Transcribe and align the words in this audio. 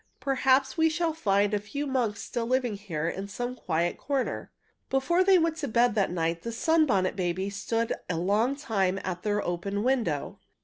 Perhaps 0.19 0.79
we 0.79 0.89
shall 0.89 1.13
find 1.13 1.53
a 1.53 1.59
few 1.59 1.85
monks 1.85 2.23
still 2.23 2.47
living 2.47 2.73
here 2.73 3.07
in 3.07 3.27
some 3.27 3.53
quiet 3.55 3.99
corner." 3.99 4.51
Before 4.89 5.23
they 5.23 5.37
went 5.37 5.57
to 5.57 5.67
bed 5.67 5.93
that 5.93 6.09
night 6.09 6.41
the 6.41 6.51
Sunbonnet 6.51 7.15
Babies 7.15 7.57
stood 7.57 7.93
a 8.09 8.17
long 8.17 8.55
time 8.55 8.99
at 9.03 9.21
their 9.21 9.45
open 9.45 9.83
window. 9.83 10.39